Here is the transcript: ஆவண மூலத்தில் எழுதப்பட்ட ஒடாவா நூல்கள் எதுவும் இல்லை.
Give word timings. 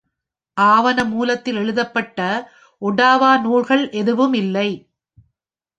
ஆவண 0.57 1.03
மூலத்தில் 1.03 1.55
எழுதப்பட்ட 1.55 2.19
ஒடாவா 2.81 3.31
நூல்கள் 3.41 3.89
எதுவும் 3.91 4.33
இல்லை. 4.33 4.69